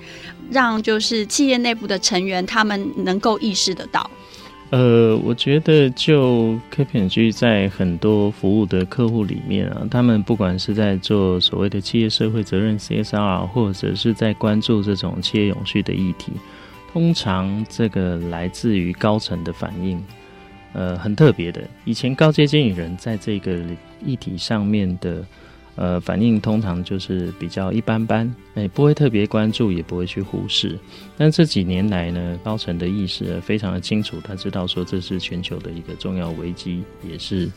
[0.50, 4.10] 让就是企业内部的成员他们能够意识得到。
[4.72, 16.32] 呃，我觉得就 KPMG 在很多服务的客户里面啊，他们不管是在做所谓的企业社会责任 CSR，或者是在关注这种企业永续的议题，
[16.94, 20.02] 通常这个来自于高层的反应，
[20.72, 21.62] 呃，很特别的。
[21.84, 23.60] 以前高阶经理人在这个
[24.06, 25.26] 议题上面的。
[25.78, 30.78] 呃，反应通常就是比较一般般，哎，不会特别关注，也不会去忽视。
[31.18, 37.50] 但这几年来呢，高层的意识非常的清楚，他知道说这是全球的一个重要危机，也是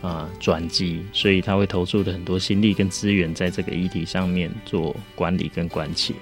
[0.00, 6.14] 啊转机，所以他会投注的很多心力跟资源在这个议题上面做管理跟关切。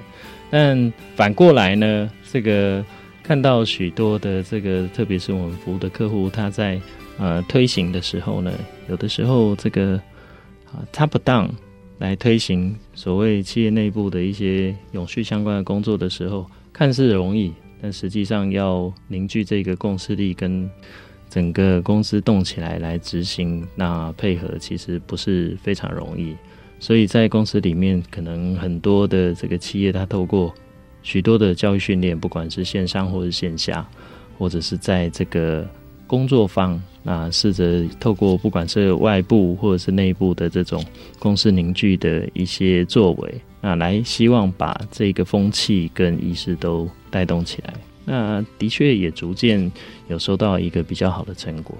[0.50, 2.84] 但反过来呢，这个
[3.22, 6.80] 看到许多的这个，特别是我们服务的客户，他在
[7.18, 8.52] 呃推行的时候呢，
[8.88, 10.00] 有的时候这个。
[10.76, 11.48] 啊，top down
[11.98, 20.68] 来推行所谓企业内部的一些永续相关的工作的时候，看似容易，但实际上要凝聚这个共识力，跟
[21.30, 26.36] 整个公司动起来来执行，那配合其实不是非常容易。
[26.78, 30.52] 所以在公司里面，可能很多的这个企业，它透过
[31.02, 33.88] 许多的教育训练，不管是线上或是线下，
[34.36, 35.66] 或者是在这个。
[36.06, 40.84] 工作方那试着透过不管是外部或者是内部的这种
[41.18, 47.74] 公司凝聚的一些作为，那来希望把这个风气跟意识都带动起来。
[48.04, 49.70] 那的确也逐渐
[50.08, 51.76] 有收到一个比较好的成果。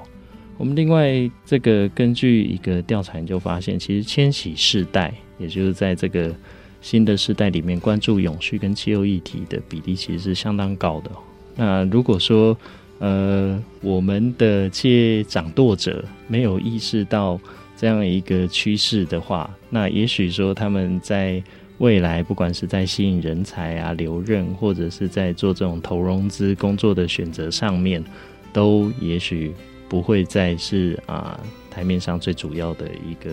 [0.58, 6.34] 我们另外这个根据一个调查研究发现，其实千禧世代，也就是在这个
[6.80, 11.10] 新的世代里面关注永续跟气候议题的比例，其实是相当高的。
[11.56, 12.56] 那如果说
[12.98, 17.38] 呃，我们的企业掌舵者没有意识到
[17.76, 21.42] 这样一个趋势的话，那也许说他们在
[21.78, 28.02] 未来，不管是在吸引人才啊、留任，或者是在做这种投融资工作的选择上面，
[28.50, 29.52] 都也许
[29.90, 31.38] 不会再是啊
[31.70, 33.30] 台面上最主要的一个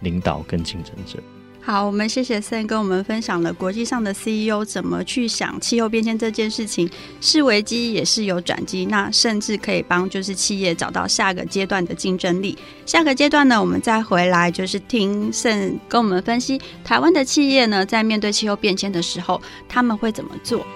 [0.00, 1.18] 领导跟竞争者。
[1.64, 12.58] 好，我们谢谢 Sam 跟我们分享了国际上的 CEO 怎么去想气候变迁这件事情，是危机也是有转机，那甚至可以帮就是企业找到下个阶段的竞争力。
[12.84, 20.66] 下个阶段呢，我们再回来就是听 Sam 跟我们分析台湾的企业呢，在面对气候变迁的时候，他们会怎么做。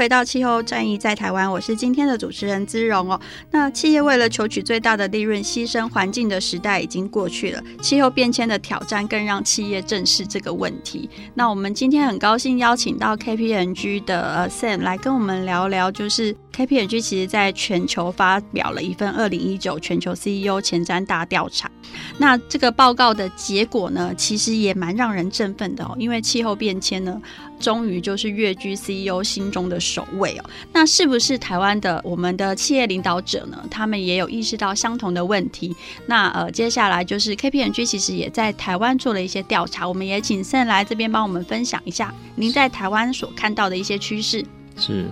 [0.00, 3.20] 回到气候战役在台湾，我是今天的主持人姿荣哦。
[3.50, 7.62] 那企业为了求取最大的利润，牺牲环境的时代已经过去了。
[7.82, 11.10] 气候变迁的挑战更让企业正视这个问题。
[11.34, 21.70] 那我们今天很高兴邀请到 KPMG 的 Sam 来跟我们聊聊，就是 KPMG 其实在全球发表了一份二零一九全球 CEO 前瞻大调查。
[22.18, 27.20] 那这个报告的结果呢，其实也蛮让人振奋的哦，因为气候变迁呢，
[27.58, 30.44] 终于就是跃居 CEO 心中的首位哦。
[30.72, 33.64] 那是不是台湾的我们的企业领导者呢？
[33.70, 35.74] 他们也有意识到相同的问题？
[36.06, 44.44] 那呃，接下来就是 KPMG 其实也在台湾做了一些调查，我们也请盛来这边帮我们分享一下您在台湾所看到的一些趋势。
[44.76, 45.06] 是，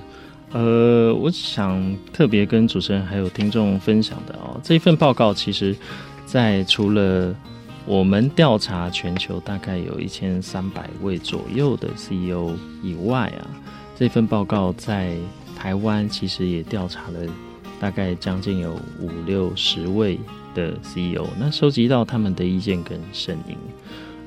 [0.52, 5.74] 呃，我想特别跟主持人还有听众分享的哦，这一份报告其实。
[6.30, 7.34] 在除了
[7.86, 13.48] 我们调查全球大概有一千三百位左右的 CEO 以外啊，
[13.96, 15.16] 这份报告在
[15.56, 17.20] 台湾其实也调查了
[17.80, 20.20] 大概将近有五六十位
[20.54, 23.56] 的 CEO，那收集到他们的意见跟声音，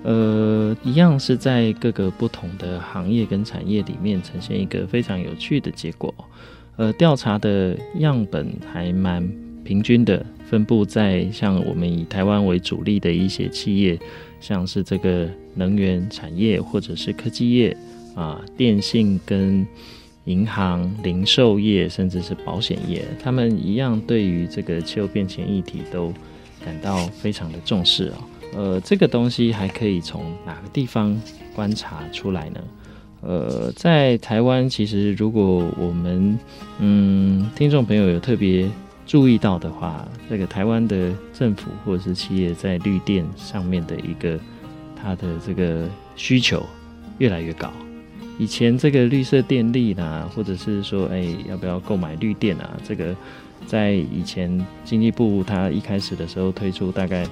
[0.02, 6.12] 呃，一样是在各个不同的行业跟产业里面呈现一个非常有趣的结果，
[6.78, 9.32] 呃，调查的样本还蛮
[9.64, 10.26] 平均的。
[10.52, 13.98] 分布在像我们以台湾为主力的一些企业，
[14.42, 17.78] 像是这个能源产业或者是科技业
[18.16, 19.66] 啊，电信跟
[20.26, 26.14] 银行、零售业，甚至是保险业，他们一样对于这个气候变迁议题都
[26.66, 28.18] 感到非常的重视啊。
[28.54, 31.18] 呃，这个东西还可以从哪个地方
[31.56, 32.60] 观察出来呢？
[33.22, 36.38] 呃，在台湾，其实如果我们
[36.80, 38.70] 嗯听众朋友有特别
[39.12, 44.40] 注意到的话，这个台湾的政府或者是企业在绿电上面的一个
[44.96, 45.86] 它的这个
[46.16, 46.66] 需求
[47.18, 47.70] 越来越高。
[48.40, 52.78] 以前这个绿色电力啦，或者是说，哎，要不要购买绿电啊？
[52.88, 53.14] 这个
[53.68, 57.28] 在以前经济部它一开始的时候推出，大概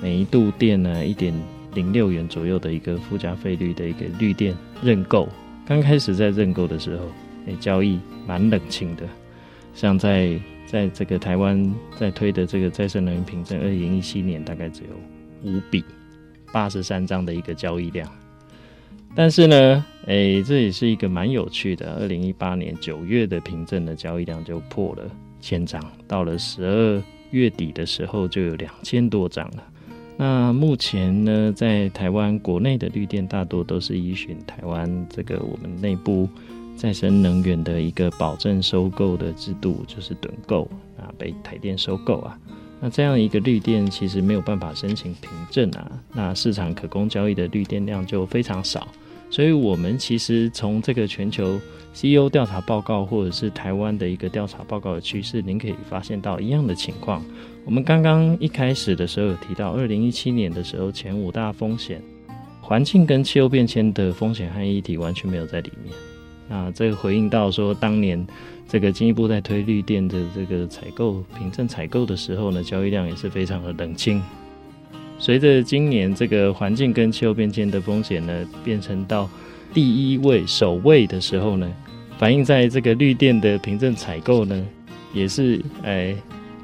[0.00, 1.34] 每一度电呢一点
[1.74, 5.28] 零六元左右的一个附加费率的一个绿电认购。
[5.66, 7.02] 刚开始在认购的时候，
[7.48, 7.98] 哎，交易
[8.28, 9.02] 蛮冷清的。
[9.74, 15.84] 像在在这个台湾在推的这个再生能源凭证，二零一七年大概只有五笔
[16.52, 18.10] 八十三张的一个交易量。
[19.14, 21.94] 但是呢，诶、这也是一个蛮有趣的。
[21.94, 25.10] 二零一八年九月的凭证的交易量就破了
[25.40, 29.64] 千张，到了十二月底的时候就有两千多张了。
[30.18, 36.28] 那目前呢，在台湾国内的绿电大多都是依循台湾这个我们内部
[36.76, 40.68] 再生能源的一个保证收购的制度，就是趸购
[40.98, 42.38] 啊，被台电收购啊。
[42.78, 48.86] 那这样一个绿电其实没有办法申请凭证啊，那市场可供交易的绿电量就非常少。
[49.28, 51.58] 所以，我们其实从这个全球
[51.92, 57.24] CEO 调查报告，或者是台湾的一个调查报告的趋势，您可以发现到一样的情况。
[57.64, 62.00] 我们刚刚一开始的时候有提到，二零一七年的时候，前五大风险，
[62.60, 65.92] 环境跟气候变迁的风险和议题完全没有在里面。
[66.48, 68.24] 那这个回应到说，当年
[68.68, 74.22] 这个经济部在推绿电的这个采购凭证采购的时候呢，交易量也是非常的冷清。
[75.18, 79.28] 随着今年这个环境跟气候变迁的风险呢，变成到
[79.72, 81.72] 第一位首位的时候呢，
[82.18, 84.66] 反映在这个绿电的凭证采购呢，
[85.14, 86.14] 也是哎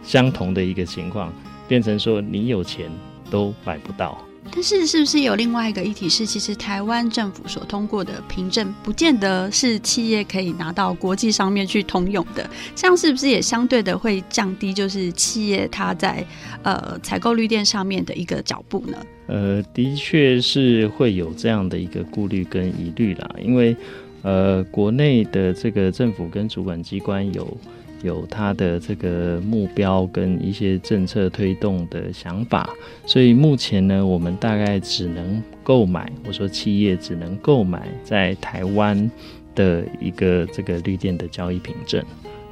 [0.02, 1.32] 相同的一个情况，
[1.66, 2.90] 变成说你有钱
[3.30, 4.22] 都买不到。
[4.50, 12.48] 但是，是不是有另外一个议题是，其实台湾政府所通过的凭证，不见得是企业可以拿到国际上面去通用的？
[12.74, 16.24] 这样是不是也相对的会降低，就是企业它在
[16.62, 18.98] 呃采购绿电上面的一个脚步呢？
[19.28, 23.76] 呃，的确是会有这样的一个顾虑跟疑虑啦，因为
[24.22, 27.56] 呃，国内的这个政府跟主管机关有。
[28.02, 32.68] 有他的这个目标跟一些政策推动的想法，
[33.06, 39.10] 所以目前呢，我们大概只能购买，我说企业只能购买在台湾
[39.54, 42.04] 的一个这个绿电的交易凭证。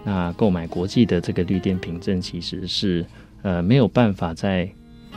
[0.03, 3.05] 那购买国际的这个绿电凭证，其实是
[3.43, 4.67] 呃没有办法在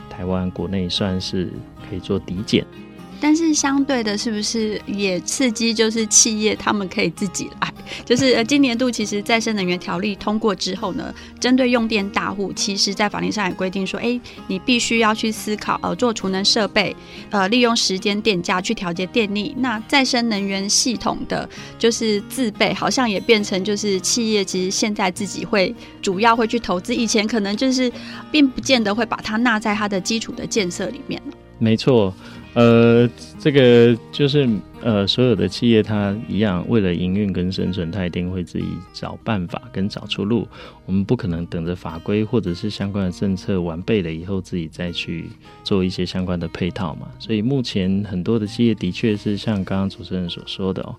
[0.10, 1.50] 台湾国内算是
[1.90, 2.66] 可以做抵减。
[3.24, 7.74] 但是相对的，是不是也刺激就是企业他们可以自己来？
[8.04, 16.94] 就是呃，今年度其实再生能源条例通过之后呢，针对用电大户，其实在法律上也规定说，哎、你必须要去思考，呃，做储能设备，
[17.30, 19.56] 呃，利用时间电价去调节电力。
[19.58, 21.48] 那再生能源系统的
[21.80, 27.90] 就是自备，好像也变成就是企业其实现在自己会主要会去投资，以前可能就是
[28.34, 31.22] 并不见得会把它纳在它的基础的建设里面。
[31.58, 32.14] 没错。
[32.56, 34.48] 呃，这个就是
[34.84, 40.48] 呃，所有的企业它一样，为了营运跟生存，它一定会自己找办法跟找出路。
[40.86, 45.30] 我们不可能等着法规或者是相关的政策完备了以后，自己再去
[45.64, 47.08] 做一些相关的配套嘛。
[47.18, 50.96] 所以目前很多的企业的确是像刚刚主持人所说的哦，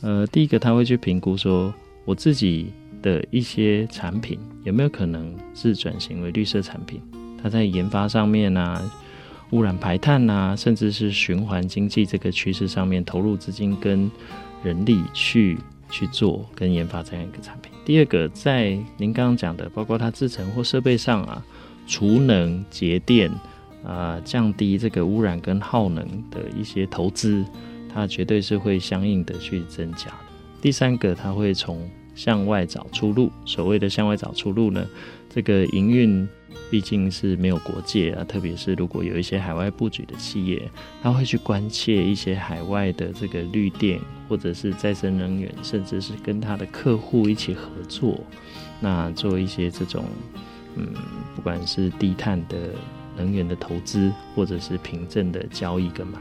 [0.00, 1.74] 呃，第一个他会去评估说，
[2.06, 6.98] 我自己的一些产品有没有可能是转型为绿色产品，
[7.42, 8.80] 它在研发上面啊。
[9.54, 14.10] 污染排碳啊，甚至是循环经济这个趋势上面投入资金跟
[14.64, 15.56] 人力去
[15.88, 17.70] 去做跟研发这样一个产品。
[17.84, 21.40] 第二个，在您刚刚讲的，包括它制成或设备上啊，
[21.86, 23.30] 储能节电
[23.84, 27.44] 啊，降低这个污染跟耗能的一些投资，
[27.88, 30.16] 它绝对是会相应的去增加的。
[30.60, 33.30] 第三个，它会从向外找出路。
[33.44, 34.84] 所谓的向外找出路呢，
[35.34, 36.28] 这个营运。
[36.70, 40.68] 毕竟是没有国界啊，特别是如果有一些海外布局的企业，
[41.02, 48.18] 他会去关切一些海外的这个绿电，或者是再生能源，甚至是跟他的客户一起合作，
[48.80, 50.04] 那做一些这种，
[50.76, 50.86] 嗯，
[51.36, 52.70] 不管是低碳的
[53.16, 56.18] 能源的投资，或者是凭证的交易跟买。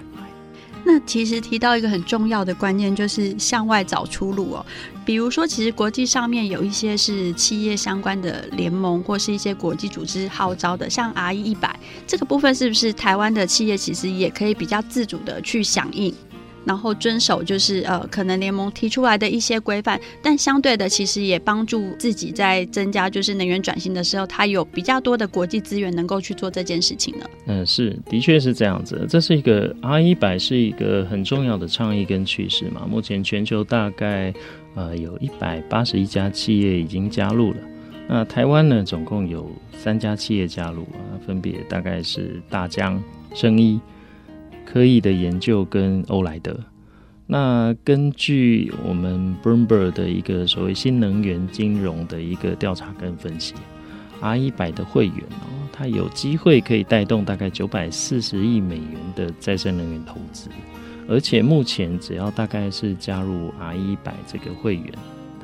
[0.86, 4.66] 那其实提到一个很重要的观念，就是向外找出路哦。
[5.06, 16.14] 比如说，其实国际上面有一些是企业相关的联盟，或是一些国际组织号召的，像 RE 一百这个部分，是不是台湾的企业其实也可以比较自主的去响应？
[16.66, 27.26] 然后遵守就是呃可能联盟提出来的一些规范，但相对的其实也帮助自己在增加就是能源转型的时候，它有比较多的国际资源能够去做这件事情呢？
[27.48, 29.06] 嗯，是，的确是这样子。
[29.10, 32.88] 这是一个 RE100 是一个很重要的倡议跟趋势嘛。
[32.90, 34.34] 目前全球大概
[34.76, 37.58] 呃有一百八十一家企业已经加入了。
[38.08, 43.02] 那台湾呢，总共有三家企业加入啊，分别大概是大江、
[43.34, 43.80] 生医、
[44.74, 46.60] 科意的研究跟欧莱德。
[47.28, 53.54] 那根据我们 Bloomberg 的一个所谓新能源金融的一个调查跟分析
[54.20, 60.50] ，RE100 的会员哦，它有机会可以带动大概九百四十亿美元的再生能源投资，
[61.08, 64.92] 而且目前只要大概是加入 RE100 这个会员。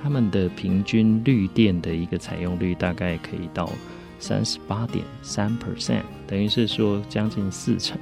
[0.01, 3.69] 他们的平均绿电的一个采用率大概可以到
[4.17, 7.95] 三十八点三 percent，等于是说将近四成。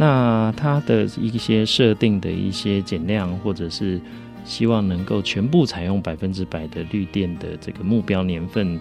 [0.00, 4.00] 那它的一些设定的一些减量，或者是
[4.44, 8.78] 希望能够全部采用百分之百的绿电的这个目标年份，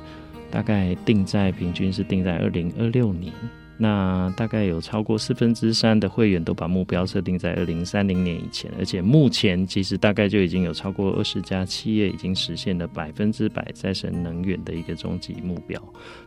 [0.52, 3.34] 大概定在平均是定在二零二六年。
[3.80, 15.82] 那大概有超过四分之三的会员都把目标设定在二零三零年以前，而且目前其实大概就已经有超过二十家企业已经实现了百分之百再生能源的一个终极目标，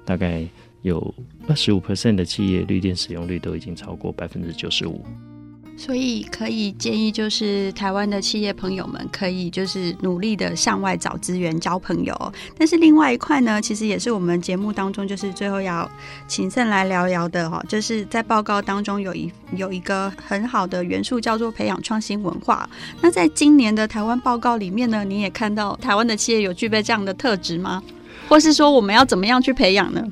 [0.04, 0.44] 大概
[0.82, 1.14] 有
[1.48, 5.04] 二十五 percent 的企业绿电使用率都已经超过百分之九十五。
[5.76, 12.32] 所以可以建议，就是台湾的企业朋友们可以就是努力的向外找资源、交朋友。
[12.58, 15.90] 但是另外一块呢，其实也是我们节目当中就是最后要
[16.28, 22.68] 请 Sam 来聊聊的哈，就是在报告当中有一有一个很好的元素叫做培养创新文化。
[23.00, 27.82] 那在今年的台湾报告里面呢，你也看到台湾的企业有具备这样的特质吗？
[28.28, 30.06] 或是说我们要怎么样去培养呢？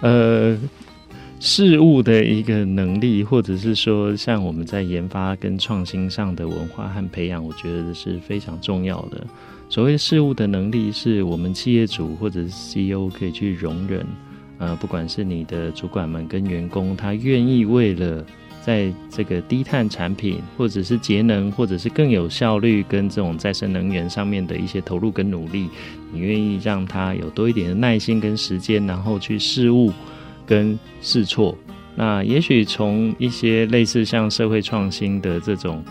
[0.00, 0.58] 呃。
[1.38, 9.22] 事物的一个能力，或者是说像我们在研发跟创新上的文化和培养，我觉得是非常重要的。
[9.68, 14.04] 所谓事物的能力，是我们企业主或者是 CEO 可以去容忍，
[14.56, 18.24] 呃，不管是你的主管们跟员工，他愿意为了
[18.66, 25.70] 在这个低碳产品，或者是节能，或者是更有效率跟这种再生能源上面的一些投入跟努力，
[26.12, 29.92] 你愿意让他有多一点的耐心跟时间，然后去试物。
[30.48, 31.58] 跟试错，
[31.96, 35.82] 那也许从一些类似像社会创新的这种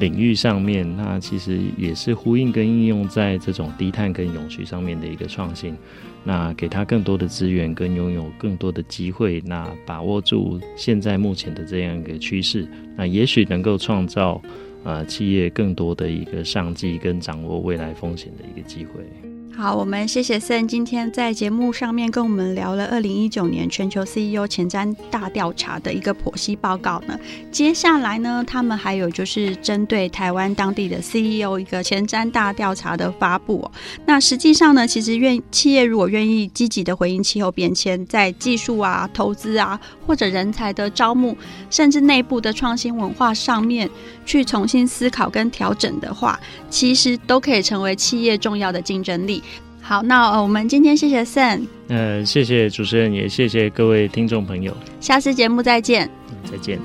[0.00, 5.76] 领域上面，那其实也是呼应跟应用在这种低碳跟永续上面的一个创新。
[6.24, 14.42] 那给他更多的资源跟拥有更多的机会，那把握住现在目前的这样一个趋势，那也许能够创造
[14.84, 19.39] 呃企业更多的一个商机跟掌握未来风险的一个机会。
[19.56, 27.18] 好，我们谢谢 Sam 今天在节目上面跟我们聊了二零一九年全球 CEO 前瞻大调查的一个剖析报告呢。
[27.52, 33.70] 接下来呢，他们还有就是针对台湾当地的 CEO 一个前瞻大调查的发布哦。
[34.06, 41.36] 那实际上呢，其实愿企业如果愿意积极的回应气候变迁，在技术啊、投资啊，或者人才的招募，
[41.68, 43.90] 甚至内部的创新文化上面
[44.24, 46.40] 去重新思考跟调整的话，
[46.70, 49.42] 其实都可以成为企业重要的竞争力。
[49.90, 56.08] 好，那我们今天谢谢 Sam，呃，谢谢主持人，也谢谢各位听众朋友，下次节目再见，
[56.48, 56.78] 再见。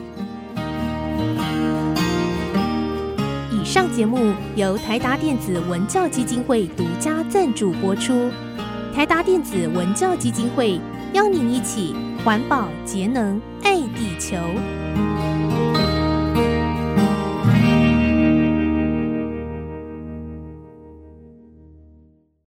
[3.51, 8.32] 以上节目由台达电子文教基金会独家赞助播出，
[8.95, 10.82] 台达电子文教基金会
[11.14, 11.93] 邀您一起
[12.24, 14.36] 环保节能爱地球。